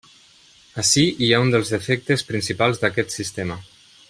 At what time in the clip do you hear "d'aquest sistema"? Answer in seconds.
2.85-3.63